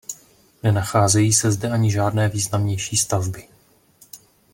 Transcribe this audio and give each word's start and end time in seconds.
Nenacházejí 0.63 1.33
se 1.33 1.51
zde 1.51 1.69
ani 1.69 1.91
žádné 1.91 2.29
významnější 2.29 2.97
stavby. 2.97 3.47